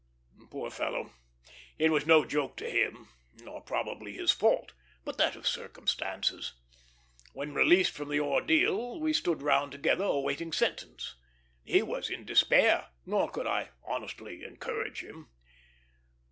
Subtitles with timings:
[0.49, 1.11] Poor fellow,
[1.77, 4.73] it was no joke to him, nor probably his fault,
[5.05, 6.53] but that of circumstances.
[7.33, 11.17] When released from the ordeal, we stood round together, awaiting sentence.
[11.63, 15.29] He was in despair, nor could I honestly encourage him.